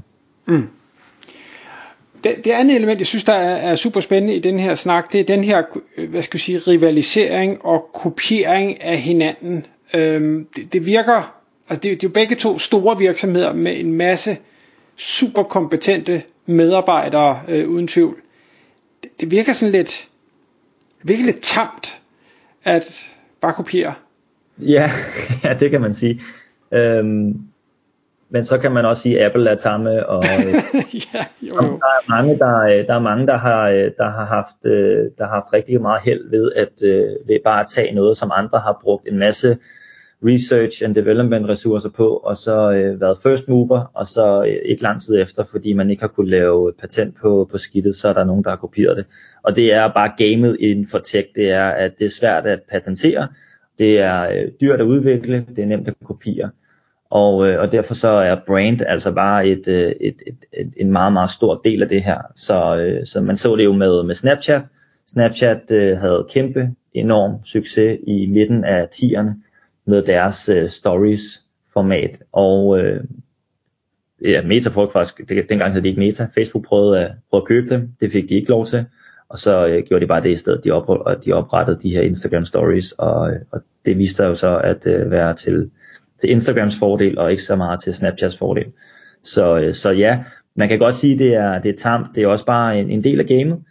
Mm 0.47 0.69
det, 2.27 2.44
det 2.44 2.50
andet 2.50 2.77
element, 2.77 2.99
jeg 2.99 3.06
synes, 3.06 3.25
der 3.25 3.33
er, 3.33 3.56
er 3.73 3.77
super 3.77 4.00
spændende 4.00 4.35
i 4.35 4.38
den 4.38 4.59
her 4.59 4.75
snak, 4.75 5.12
det 5.12 5.21
er 5.21 5.25
den 5.25 5.44
her, 5.44 5.62
hvad 6.09 6.23
skal 6.23 6.38
jeg 6.38 6.41
sige, 6.41 6.59
rivalisering 6.59 7.65
og 7.65 7.91
kopiering 7.94 8.83
af 8.83 8.99
hinanden. 8.99 9.67
Øhm, 9.94 10.47
det, 10.56 10.73
det 10.73 10.87
virker, 10.87 11.35
altså 11.69 11.81
det, 11.81 11.83
det 11.83 12.06
er 12.06 12.09
jo 12.09 12.12
begge 12.12 12.35
to 12.35 12.59
store 12.59 12.99
virksomheder 12.99 13.52
med 13.52 13.81
en 13.81 13.93
masse 13.93 14.37
super 14.97 15.43
kompetente 15.43 16.23
medarbejdere, 16.47 17.41
øh, 17.49 17.69
uden 17.69 17.87
tvivl. 17.87 18.17
Det, 19.03 19.11
det 19.21 19.31
virker 19.31 19.53
sådan 19.53 19.73
lidt, 19.73 20.09
virkelig 21.03 21.26
lidt 21.33 21.43
tamt 21.43 22.00
at 22.65 23.11
bare 23.41 23.53
kopiere. 23.53 23.95
Ja, 24.59 24.91
ja 25.45 25.55
det 25.55 25.71
kan 25.71 25.81
man 25.81 25.95
sige. 25.95 26.21
Øhm, 26.73 27.41
men 28.29 28.45
så 28.45 28.59
kan 28.59 28.73
man 28.73 28.85
også 28.85 29.03
sige, 29.03 29.21
at 29.21 29.26
Apple 29.26 29.50
er 29.50 29.55
tamme, 29.55 30.07
og 30.09 30.25
ja, 31.15 31.25
jo, 31.43 31.55
jo. 31.55 31.61
der 31.61 31.67
er 31.67 32.11
mange, 32.11 32.38
der, 32.38 32.61
øh, 32.61 32.87
der, 32.87 32.95
er 32.95 32.99
mange, 32.99 33.26
der, 33.26 33.37
har, 33.37 33.69
øh, 33.69 33.91
der, 33.99 34.11
har 34.11 34.25
haft, 34.25 34.67
øh, 34.67 35.11
der 35.19 35.25
har 35.25 35.35
haft 35.35 35.53
rigtig 35.53 35.83
meget 35.83 36.03
held 36.05 36.31
ved 36.31 36.53
at 36.53 36.69
ved 37.26 37.38
bare 37.45 37.61
at 37.61 37.69
tage 37.69 37.95
noget, 37.95 38.17
som 38.17 38.31
andre 38.35 38.59
har 38.59 38.81
brugt 38.83 39.09
en 39.09 39.19
masse 39.19 39.59
research 40.25 40.85
and 40.85 40.94
development 40.94 41.49
ressourcer 41.49 41.88
på, 41.88 42.08
og 42.08 42.37
så 42.37 42.73
øh, 42.73 43.00
været 43.00 43.18
first 43.23 43.49
mover, 43.49 43.90
og 43.94 44.06
så 44.06 44.44
øh, 44.44 44.56
ikke 44.64 44.82
lang 44.82 45.02
tid 45.02 45.23
efter, 45.23 45.44
fordi 45.44 45.73
man 45.73 45.90
ikke 45.90 46.00
har 46.00 46.08
kunne 46.08 46.30
lave 46.30 46.73
patent 46.78 47.16
på, 47.20 47.49
på 47.50 47.58
skidtet, 47.58 47.96
så 47.96 48.08
er 48.08 48.12
der 48.12 48.25
nogen, 48.25 48.44
der 48.44 48.50
har 48.50 48.56
kopieret 48.56 48.96
det. 48.96 49.06
Og 49.42 49.56
det 49.56 49.73
er 49.73 49.88
bare 49.88 50.12
gamet 50.18 50.56
inden 50.61 50.87
for 50.87 50.99
tech, 50.99 51.28
det 51.35 51.50
er, 51.50 51.64
at 51.64 51.99
det 51.99 52.04
er 52.04 52.11
svært 52.11 52.46
at 52.46 52.61
patentere, 52.70 53.28
det 53.78 53.99
er 54.00 54.23
øh, 54.23 54.50
dyrt 54.61 54.80
at 54.80 54.87
udvikle, 54.87 55.46
det 55.56 55.62
er 55.62 55.66
nemt 55.66 55.88
at 55.88 55.94
kopiere. 56.04 56.50
Og, 57.11 57.49
øh, 57.49 57.61
og 57.61 57.73
derfor 57.73 57.94
så 57.94 58.08
er 58.08 58.37
brand 58.46 58.80
altså 58.87 59.12
bare 59.12 59.46
et, 59.49 59.68
øh, 59.68 59.92
et, 60.00 60.23
et, 60.26 60.37
et, 60.52 60.73
en 60.76 60.92
meget, 60.92 61.12
meget 61.12 61.30
stor 61.30 61.61
del 61.64 61.82
af 61.82 61.88
det 61.88 62.02
her. 62.02 62.18
Så, 62.37 62.76
øh, 62.76 63.06
så 63.06 63.20
man 63.20 63.37
så 63.37 63.56
det 63.56 63.64
jo 63.64 63.73
med, 63.73 64.02
med 64.02 64.14
Snapchat. 64.14 64.62
Snapchat 65.08 65.70
øh, 65.73 65.99
havde 65.99 66.26
kæmpe, 66.30 66.70
enorm 66.94 67.44
succes 67.44 67.99
i 68.06 68.26
midten 68.26 68.64
af 68.64 68.88
10'erne 68.94 69.46
med 69.87 70.02
deres 70.02 70.49
øh, 70.49 70.69
stories 70.69 71.43
format. 71.73 72.23
Og 72.33 72.78
øh, 72.78 73.05
ja, 74.23 74.43
Meta 74.43 74.71
prøvede 74.71 74.93
faktisk, 74.93 75.28
det, 75.28 75.49
dengang 75.49 75.73
hed 75.73 75.83
de 75.83 75.88
ikke 75.88 76.00
Meta, 76.00 76.28
Facebook 76.35 76.64
prøvede 76.64 77.00
at, 77.00 77.12
prøvede 77.31 77.43
at 77.45 77.49
købe 77.49 77.75
dem, 77.75 77.93
det 78.00 78.12
fik 78.12 78.28
de 78.28 78.35
ikke 78.35 78.49
lov 78.49 78.66
til. 78.66 78.85
Og 79.28 79.38
så 79.38 79.66
øh, 79.66 79.85
gjorde 79.85 80.02
de 80.02 80.09
bare 80.09 80.23
det 80.23 80.31
i 80.31 80.37
stedet, 80.37 80.64
de, 80.64 80.71
op, 80.71 81.25
de 81.25 81.33
oprettede 81.33 81.78
de 81.83 81.90
her 81.90 82.00
Instagram 82.00 82.45
stories, 82.45 82.93
og, 82.93 83.31
øh, 83.31 83.40
og 83.50 83.61
det 83.85 83.99
viste 83.99 84.16
sig 84.16 84.26
jo 84.26 84.35
så 84.35 84.59
at 84.59 84.87
øh, 84.87 85.11
være 85.11 85.35
til 85.35 85.71
til 86.21 86.31
Instagrams 86.31 86.78
fordel, 86.78 87.19
og 87.19 87.31
ikke 87.31 87.43
så 87.43 87.57
meget 87.57 87.83
til 87.83 87.95
Snapchats 87.95 88.38
fordel. 88.38 88.66
Så, 89.23 89.59
øh, 89.59 89.75
så 89.75 89.90
ja, 89.90 90.25
man 90.55 90.69
kan 90.69 90.78
godt 90.78 90.95
sige, 90.95 91.19
det 91.19 91.35
er, 91.35 91.59
det 91.59 91.69
er 91.69 91.76
tamt, 91.76 92.07
det 92.14 92.23
er 92.23 92.26
også 92.26 92.45
bare 92.45 92.81
en, 92.81 92.90
en 92.90 93.05
del 93.05 93.21
af 93.21 93.26
gamet, 93.26 93.62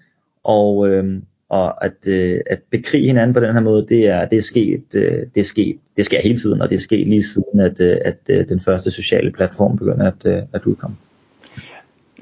og, 0.43 0.87
øh, 0.87 1.21
og 1.49 1.85
at, 1.85 2.07
øh, 2.07 2.39
at 2.49 2.59
bekrige 2.71 3.07
hinanden 3.07 3.33
på 3.33 3.39
den 3.39 3.53
her 3.53 3.61
måde, 3.61 3.85
det 3.89 4.07
er, 4.07 4.25
det 4.25 4.37
er 4.37 4.41
sket, 4.41 4.85
øh, 4.95 5.23
det 5.35 5.39
er 5.39 5.43
sket, 5.43 5.77
det 5.97 6.05
sker 6.05 6.21
hele 6.21 6.37
tiden, 6.37 6.61
og 6.61 6.69
det 6.69 6.75
er 6.75 6.79
sket 6.79 7.07
lige 7.07 7.23
siden, 7.23 7.59
at, 7.59 7.79
øh, 7.79 7.97
at 8.05 8.17
øh, 8.29 8.49
den 8.49 8.59
første 8.59 8.91
sociale 8.91 9.31
platform 9.31 9.77
begynder 9.77 10.07
at, 10.07 10.25
øh, 10.25 10.43
at 10.53 10.65
udkomme. 10.65 10.95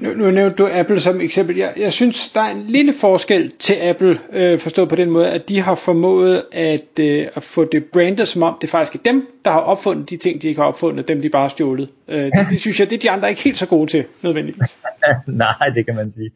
Nu, 0.00 0.14
nu 0.14 0.30
nævnte 0.30 0.56
du 0.56 0.68
Apple 0.72 1.00
som 1.00 1.20
eksempel. 1.20 1.56
Jeg, 1.56 1.72
jeg 1.76 1.92
synes, 1.92 2.30
der 2.30 2.40
er 2.40 2.50
en 2.50 2.66
lille 2.66 2.92
forskel 3.00 3.50
til 3.50 3.74
Apple, 3.82 4.18
øh, 4.32 4.58
forstået 4.58 4.88
på 4.88 4.96
den 4.96 5.10
måde, 5.10 5.30
at 5.30 5.48
de 5.48 5.60
har 5.60 5.74
formået 5.74 6.42
at, 6.52 6.98
øh, 7.00 7.26
at 7.34 7.42
få 7.42 7.64
det 7.64 7.84
brandet, 7.84 8.28
som 8.28 8.42
om 8.42 8.58
det 8.60 8.70
faktisk 8.70 8.94
er 8.94 9.10
dem, 9.12 9.26
der 9.44 9.50
har 9.50 9.60
opfundet 9.60 10.10
de 10.10 10.16
ting, 10.16 10.42
de 10.42 10.48
ikke 10.48 10.60
har 10.60 10.68
opfundet, 10.68 11.08
dem 11.08 11.22
de 11.22 11.28
bare 11.28 11.42
har 11.42 11.48
stjålet. 11.48 11.88
Øh, 12.08 12.24
det, 12.24 12.46
det 12.50 12.60
synes 12.60 12.80
jeg, 12.80 12.90
det 12.90 12.96
er 12.96 13.00
de 13.00 13.10
andre 13.10 13.28
ikke 13.28 13.42
helt 13.42 13.56
så 13.56 13.66
gode 13.66 13.90
til, 13.90 14.04
nødvendigvis. 14.22 14.78
Nej, 15.26 15.68
det 15.74 15.86
kan 15.86 15.94
man 15.94 16.10
sige. 16.10 16.30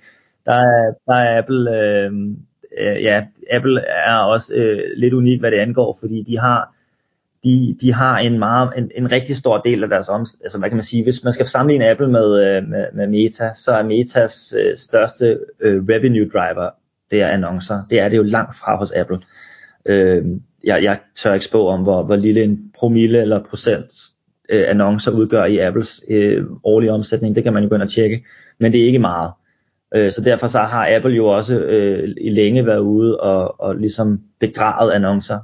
Der 0.45 0.55
er, 0.55 0.95
der 1.07 1.15
er 1.15 1.39
Apple, 1.39 1.77
øh, 1.77 2.13
øh, 2.81 3.03
ja, 3.03 3.23
Apple 3.51 3.81
er 3.81 4.17
også 4.17 4.55
øh, 4.55 4.81
lidt 4.97 5.15
unik, 5.15 5.41
hvad 5.41 5.51
det 5.51 5.59
angår, 5.59 5.97
fordi 6.01 6.23
de 6.23 6.39
har 6.39 6.75
de, 7.45 7.77
de 7.81 7.93
har 7.93 8.19
en 8.19 8.39
meget 8.39 8.73
en, 8.77 8.91
en 8.95 9.13
rigtig 9.13 9.37
stor 9.37 9.59
del 9.59 9.83
af 9.83 9.89
deres 9.89 10.09
omsætning. 10.09 10.45
altså 10.45 10.59
hvad 10.59 10.71
kan 10.71 10.77
man 10.77 10.85
sige, 10.85 11.03
hvis 11.03 11.25
man 11.25 11.33
skal 11.33 11.47
sammenligne 11.47 11.91
Apple 11.91 12.09
med, 12.09 12.47
øh, 12.47 12.69
med, 12.69 12.87
med 12.95 13.07
Meta, 13.07 13.51
så 13.55 13.73
er 13.73 13.83
Metas 13.83 14.55
øh, 14.65 14.77
største 14.77 15.39
øh, 15.61 15.85
revenue 15.89 16.29
driver, 16.29 16.71
det 17.11 17.23
er 17.23 17.29
annoncer. 17.29 17.83
Det 17.91 18.01
er 18.01 18.09
det 18.09 18.17
jo 18.17 18.23
langt 18.23 18.57
fra 18.57 18.77
hos 18.77 18.91
Apple. 18.91 19.19
Øh, 19.87 20.25
jeg, 20.65 20.83
jeg 20.83 20.99
tør 21.15 21.35
ikke 21.35 21.45
spå 21.45 21.69
om, 21.69 21.83
hvor, 21.83 22.03
hvor 22.03 22.17
lille 22.17 22.43
en 22.43 22.73
promille 22.79 23.21
eller 23.21 23.45
procent 23.45 23.93
øh, 24.49 24.65
annoncer 24.69 25.11
udgør 25.11 25.45
i 25.45 25.59
Apples 25.59 26.05
øh, 26.09 26.45
årlige 26.65 26.93
omsætning. 26.93 27.37
Det 27.37 27.45
kan 27.45 27.53
man 27.53 27.63
jo 27.63 27.69
gå 27.69 27.75
ind 27.75 27.83
og 27.83 27.91
tjekke, 27.91 28.25
men 28.61 28.73
det 28.73 28.81
er 28.81 28.87
ikke 28.87 28.99
meget. 28.99 29.33
Øh, 29.95 30.13
så 30.13 30.21
derfor 30.21 30.47
så 30.47 30.59
har 30.59 30.95
Apple 30.95 31.15
jo 31.15 31.27
også 31.27 31.59
øh, 31.59 32.15
i 32.21 32.31
længe 32.31 32.67
været 32.67 32.79
ude 32.79 33.21
og, 33.21 33.61
og 33.61 33.77
ligesom 33.77 34.21
begravet 34.41 34.93
annoncer 34.93 35.39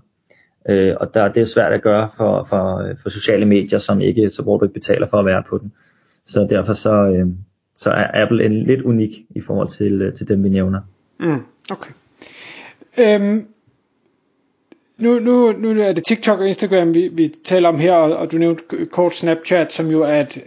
Øh, 0.68 0.94
og 1.00 1.14
der, 1.14 1.28
det 1.28 1.40
er 1.40 1.44
svært 1.44 1.72
at 1.72 1.82
gøre 1.82 2.10
for, 2.16 2.44
for, 2.44 2.78
øh, 2.78 2.96
for 3.02 3.10
sociale 3.10 3.46
medier, 3.46 3.78
som 3.78 4.00
ikke, 4.00 4.30
så 4.30 4.42
hvor 4.42 4.58
du 4.58 4.64
ikke 4.64 4.74
betaler 4.74 5.06
for 5.08 5.18
at 5.18 5.26
være 5.26 5.42
på 5.48 5.58
den. 5.58 5.72
Så 6.26 6.46
derfor 6.50 6.72
så, 6.72 6.92
øh, 6.92 7.26
så 7.76 7.90
er 7.90 8.22
Apple 8.22 8.44
en 8.44 8.66
lidt 8.66 8.82
unik 8.82 9.10
i 9.30 9.40
forhold 9.40 9.68
til, 9.68 10.02
øh, 10.02 10.14
til 10.14 10.28
dem, 10.28 10.44
vi 10.44 10.48
nævner. 10.48 10.80
Mm, 11.20 11.42
okay. 11.70 11.90
Øhm, 13.00 13.46
nu, 14.98 15.18
nu, 15.18 15.52
nu 15.52 15.80
er 15.80 15.92
det 15.92 16.04
TikTok 16.04 16.40
og 16.40 16.48
Instagram, 16.48 16.94
vi, 16.94 17.08
vi 17.08 17.34
taler 17.44 17.68
om 17.68 17.78
her, 17.78 17.92
og, 17.92 18.16
og 18.16 18.32
du 18.32 18.38
nævnte 18.38 18.62
kort 18.92 19.14
Snapchat, 19.14 19.72
som 19.72 19.90
jo 19.90 20.02
er 20.02 20.20
et, 20.20 20.38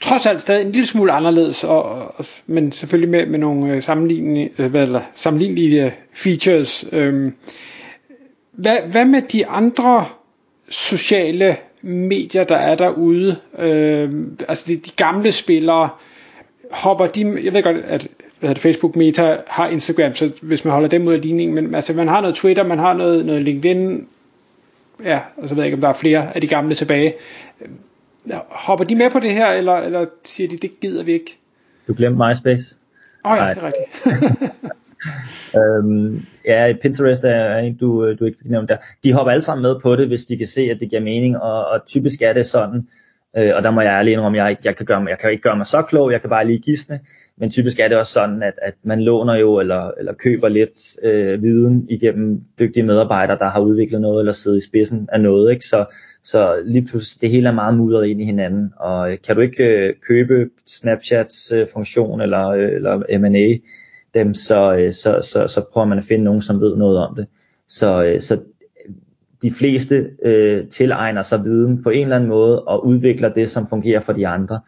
trods 0.00 0.26
alt 0.26 0.42
stadig 0.42 0.66
en 0.66 0.72
lille 0.72 0.86
smule 0.86 1.12
anderledes, 1.12 1.64
og, 1.64 1.82
og, 1.82 2.24
men 2.46 2.72
selvfølgelig 2.72 3.10
med, 3.10 3.26
med 3.26 3.38
nogle 3.38 3.74
øh, 3.74 3.82
sammenlignelige, 3.82 4.50
øh, 4.58 4.74
eller, 4.74 5.00
sammenlignelige 5.14 5.84
øh, 5.84 5.92
features. 6.12 6.84
Øhm, 6.92 7.34
hvad, 8.52 8.76
hvad 8.90 9.04
med 9.04 9.22
de 9.22 9.46
andre 9.46 10.06
sociale 10.68 11.56
medier, 11.82 12.44
der 12.44 12.56
er 12.56 12.74
derude? 12.74 13.36
Øh, 13.58 14.12
altså 14.48 14.64
de, 14.66 14.76
de 14.76 14.90
gamle 14.96 15.32
spillere, 15.32 15.88
hopper 16.70 17.06
de, 17.06 17.40
jeg 17.44 17.54
ved 17.54 17.62
godt, 17.62 17.76
at 17.76 18.08
hvad 18.40 18.54
det, 18.54 18.58
Facebook 18.58 18.96
Meta 18.96 19.36
har 19.46 19.68
Instagram, 19.68 20.14
så 20.14 20.32
hvis 20.42 20.64
man 20.64 20.74
holder 20.74 20.88
dem 20.88 21.06
ud 21.06 21.12
af 21.12 21.22
ligningen, 21.22 21.54
men 21.54 21.74
altså 21.74 21.94
man 21.94 22.08
har 22.08 22.20
noget 22.20 22.36
Twitter, 22.36 22.64
man 22.64 22.78
har 22.78 22.94
noget, 22.94 23.26
noget 23.26 23.42
LinkedIn, 23.42 24.06
ja, 25.04 25.18
og 25.36 25.48
så 25.48 25.54
ved 25.54 25.62
jeg 25.62 25.66
ikke, 25.66 25.74
om 25.74 25.80
der 25.80 25.88
er 25.88 25.92
flere 25.92 26.34
af 26.34 26.40
de 26.40 26.46
gamle 26.46 26.74
tilbage. 26.74 27.14
Hopper 28.50 28.84
de 28.84 28.94
med 28.94 29.10
på 29.10 29.20
det 29.20 29.30
her, 29.30 29.52
eller, 29.52 29.76
eller 29.76 30.06
siger 30.24 30.48
de, 30.48 30.56
det 30.56 30.80
gider 30.80 31.02
vi 31.02 31.12
ikke? 31.12 31.38
Du 31.88 31.94
glemte 31.94 32.18
MySpace. 32.18 32.76
Åh 33.24 33.32
oh, 33.32 33.38
ja, 33.38 33.48
det 33.48 33.62
er 33.62 33.66
rigtigt. 33.66 34.52
øhm, 35.58 36.26
ja, 36.44 36.74
Pinterest 36.82 37.24
er 37.24 37.56
en, 37.56 37.76
du, 37.76 38.14
du 38.14 38.24
ikke 38.24 38.38
fik 38.42 38.50
nævnt 38.50 38.68
der. 38.68 38.76
De 39.04 39.12
hopper 39.12 39.30
alle 39.32 39.42
sammen 39.42 39.62
med 39.62 39.80
på 39.82 39.96
det, 39.96 40.08
hvis 40.08 40.24
de 40.24 40.36
kan 40.36 40.46
se, 40.46 40.60
at 40.60 40.76
det 40.80 40.90
giver 40.90 41.02
mening, 41.02 41.36
og, 41.36 41.66
og 41.66 41.86
typisk 41.86 42.22
er 42.22 42.32
det 42.32 42.46
sådan, 42.46 42.88
øh, 43.36 43.50
og 43.56 43.62
der 43.62 43.70
må 43.70 43.80
jeg 43.80 43.92
ærlig 43.92 44.18
om, 44.18 44.34
jeg, 44.34 44.56
jeg, 44.64 44.76
kan 44.76 44.86
gøre, 44.86 45.06
jeg 45.08 45.18
kan 45.18 45.30
ikke 45.30 45.42
gøre 45.42 45.56
mig 45.56 45.66
så 45.66 45.82
klog, 45.82 46.12
jeg 46.12 46.20
kan 46.20 46.30
bare 46.30 46.46
lige 46.46 46.58
gisne, 46.58 47.00
men 47.36 47.50
typisk 47.50 47.80
er 47.80 47.88
det 47.88 47.96
også 47.96 48.12
sådan, 48.12 48.42
at, 48.42 48.54
at 48.62 48.74
man 48.82 49.02
låner 49.02 49.34
jo, 49.34 49.60
eller, 49.60 49.90
eller 49.98 50.12
køber 50.12 50.48
lidt 50.48 50.78
øh, 51.02 51.42
viden 51.42 51.86
igennem 51.90 52.40
dygtige 52.58 52.82
medarbejdere, 52.82 53.38
der 53.38 53.48
har 53.50 53.60
udviklet 53.60 54.00
noget, 54.00 54.20
eller 54.20 54.32
siddet 54.32 54.58
i 54.58 54.66
spidsen 54.66 55.08
af 55.12 55.20
noget, 55.20 55.52
ikke? 55.52 55.64
Så, 55.64 55.84
så 56.22 56.62
lige 56.64 56.86
pludselig, 56.86 57.20
det 57.20 57.30
hele 57.30 57.48
er 57.48 57.52
meget 57.52 57.76
mudret 57.76 58.06
ind 58.06 58.20
i 58.20 58.24
hinanden, 58.24 58.72
og 58.76 59.12
øh, 59.12 59.18
kan 59.26 59.36
du 59.36 59.42
ikke 59.42 59.64
øh, 59.64 59.94
købe 60.08 60.50
Snapchats 60.66 61.52
øh, 61.52 61.66
funktion, 61.72 62.20
eller, 62.20 62.48
øh, 62.48 62.72
eller 62.72 63.18
M&A, 63.18 63.56
dem, 64.14 64.34
så, 64.34 64.72
øh, 64.72 64.92
så, 64.92 65.20
så, 65.22 65.46
så 65.48 65.64
prøver 65.72 65.86
man 65.86 65.98
at 65.98 66.04
finde 66.04 66.24
nogen, 66.24 66.42
som 66.42 66.60
ved 66.60 66.76
noget 66.76 66.98
om 66.98 67.14
det. 67.14 67.26
Så, 67.68 68.04
øh, 68.04 68.20
så 68.20 68.38
de 69.42 69.52
fleste 69.52 70.10
øh, 70.24 70.68
tilegner 70.68 71.22
sig 71.22 71.44
viden 71.44 71.82
på 71.82 71.90
en 71.90 72.02
eller 72.02 72.16
anden 72.16 72.28
måde 72.28 72.62
og 72.62 72.86
udvikler 72.86 73.28
det, 73.28 73.50
som 73.50 73.68
fungerer 73.68 74.00
for 74.00 74.12
de 74.12 74.26
andre. 74.26 74.60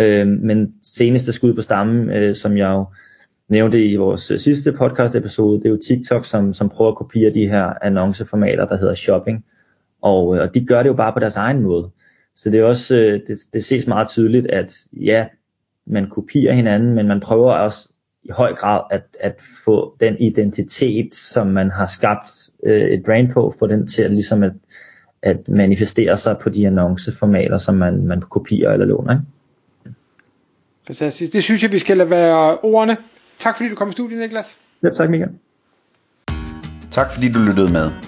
Øh, 0.00 0.26
men 0.26 0.74
seneste 0.82 1.32
skud 1.32 1.54
på 1.54 1.62
stammen, 1.62 2.10
øh, 2.10 2.34
som 2.34 2.56
jeg 2.56 2.70
jo 2.70 2.86
nævnte 3.48 3.84
i 3.84 3.96
vores 3.96 4.30
øh, 4.30 4.38
sidste 4.38 4.72
podcast 4.72 5.16
episode, 5.16 5.58
det 5.58 5.66
er 5.66 5.70
jo 5.70 5.78
TikTok, 5.88 6.24
som, 6.24 6.54
som 6.54 6.68
prøver 6.68 6.90
at 6.90 6.96
kopiere 6.96 7.34
de 7.34 7.48
her 7.48 7.72
annonceformater, 7.82 8.66
der 8.66 8.76
hedder 8.76 8.94
shopping. 8.94 9.44
Og, 10.02 10.26
og 10.28 10.54
de 10.54 10.64
gør 10.64 10.82
det 10.82 10.88
jo 10.88 10.94
bare 10.94 11.12
på 11.12 11.20
deres 11.20 11.36
egen 11.36 11.62
måde. 11.62 11.90
Så 12.34 12.50
det 12.50 12.60
er 12.60 12.64
også, 12.64 12.94
det, 13.26 13.38
det 13.52 13.64
ses 13.64 13.86
meget 13.86 14.08
tydeligt, 14.08 14.46
at 14.46 14.74
ja, 14.92 15.26
man 15.86 16.10
kopierer 16.10 16.54
hinanden, 16.54 16.94
men 16.94 17.08
man 17.08 17.20
prøver 17.20 17.52
også 17.52 17.88
i 18.22 18.30
høj 18.30 18.54
grad 18.54 18.80
at, 18.90 19.02
at 19.20 19.40
få 19.64 19.96
den 20.00 20.16
identitet, 20.20 21.14
som 21.14 21.46
man 21.46 21.70
har 21.70 21.86
skabt 21.86 22.30
øh, 22.64 22.90
et 22.90 23.04
brand 23.04 23.32
på, 23.32 23.54
få 23.58 23.66
den 23.66 23.86
til 23.86 24.02
at, 24.02 24.10
ligesom 24.10 24.42
at, 24.42 24.52
at 25.22 25.48
manifestere 25.48 26.16
sig 26.16 26.36
på 26.42 26.48
de 26.48 26.66
annonceformater, 26.66 27.58
som 27.58 27.74
man, 27.74 28.06
man 28.06 28.20
kopierer 28.20 28.72
eller 28.72 28.86
låner. 28.86 29.12
Ikke? 29.12 29.24
Fantastisk. 30.86 31.32
Det 31.32 31.44
synes 31.44 31.62
jeg, 31.62 31.72
vi 31.72 31.78
skal 31.78 31.96
lade 31.96 32.10
være 32.10 32.58
ordene. 32.58 32.96
Tak 33.38 33.56
fordi 33.56 33.68
du 33.68 33.74
kom 33.74 33.88
i 33.88 33.92
studiet, 33.92 34.20
Niklas. 34.20 34.58
Ja, 34.82 34.90
tak 34.90 35.10
Michael. 35.10 35.30
Tak 36.90 37.12
fordi 37.12 37.32
du 37.32 37.38
lyttede 37.38 37.72
med. 37.72 38.07